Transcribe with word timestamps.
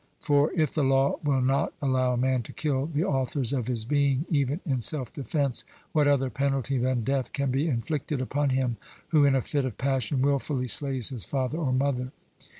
For 0.19 0.51
if 0.53 0.71
the 0.71 0.83
law 0.83 1.19
will 1.23 1.41
not 1.41 1.73
allow 1.79 2.13
a 2.13 2.17
man 2.17 2.41
to 2.41 2.53
kill 2.53 2.87
the 2.87 3.03
authors 3.03 3.53
of 3.53 3.67
his 3.67 3.85
being 3.85 4.25
even 4.29 4.59
in 4.65 4.81
self 4.81 5.13
defence, 5.13 5.63
what 5.91 6.07
other 6.07 6.31
penalty 6.31 6.79
than 6.79 7.03
death 7.03 7.33
can 7.33 7.51
be 7.51 7.67
inflicted 7.67 8.19
upon 8.19 8.49
him 8.49 8.77
who 9.09 9.25
in 9.25 9.35
a 9.35 9.43
fit 9.43 9.63
of 9.63 9.77
passion 9.77 10.23
wilfully 10.23 10.65
slays 10.65 11.09
his 11.09 11.25
father 11.25 11.59
or 11.59 11.71
mother? 11.71 12.11